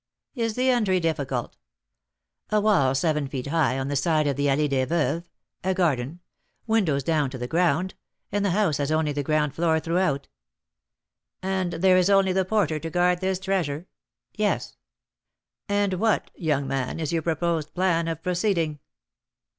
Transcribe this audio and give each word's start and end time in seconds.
"Is 0.33 0.55
the 0.55 0.71
entry 0.71 0.99
difficult?" 0.99 1.57
"A 2.49 2.59
wall 2.59 2.95
seven 2.95 3.27
feet 3.27 3.45
high 3.45 3.77
on 3.77 3.87
the 3.87 3.95
side 3.95 4.25
of 4.25 4.35
the 4.35 4.47
Allée 4.47 4.67
des 4.67 4.87
Veuves, 4.87 5.27
a 5.63 5.75
garden, 5.75 6.21
windows 6.65 7.03
down 7.03 7.29
to 7.29 7.37
the 7.37 7.45
ground, 7.47 7.93
and 8.31 8.43
the 8.43 8.49
house 8.49 8.77
has 8.77 8.91
only 8.91 9.11
the 9.11 9.21
ground 9.21 9.53
floor 9.53 9.79
throughout." 9.79 10.27
"And 11.43 11.73
there 11.73 11.97
is 11.97 12.09
only 12.09 12.33
the 12.33 12.45
porter 12.45 12.79
to 12.79 12.89
guard 12.89 13.21
this 13.21 13.37
treasure?" 13.39 13.85
"Yes." 14.33 14.75
"And 15.69 15.93
what, 15.93 16.31
young 16.33 16.67
man, 16.67 16.99
is 16.99 17.13
your 17.13 17.21
proposed 17.21 17.75
plan 17.75 18.07
of 18.07 18.23
proceeding?" 18.23 18.79